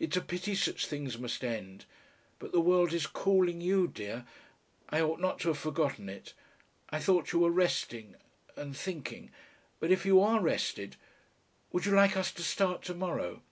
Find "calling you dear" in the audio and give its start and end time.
3.06-4.24